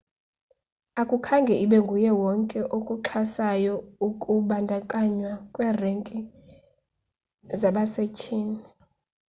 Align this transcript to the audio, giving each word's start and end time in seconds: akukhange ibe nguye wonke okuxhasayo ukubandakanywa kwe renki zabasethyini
akukhange 1.01 1.53
ibe 1.63 1.77
nguye 1.83 2.11
wonke 2.21 2.59
okuxhasayo 2.77 3.75
ukubandakanywa 4.07 5.33
kwe 5.53 5.67
renki 5.81 6.17
zabasethyini 7.61 8.59